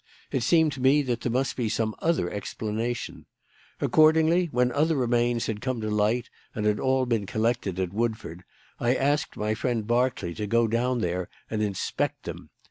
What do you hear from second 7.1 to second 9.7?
collected at Woodford, I asked my